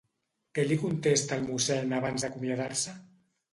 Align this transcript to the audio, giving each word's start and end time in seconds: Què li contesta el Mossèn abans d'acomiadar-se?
Què 0.57 0.63
li 0.69 0.77
contesta 0.83 1.37
el 1.37 1.45
Mossèn 1.51 1.95
abans 2.01 2.27
d'acomiadar-se? 2.27 2.99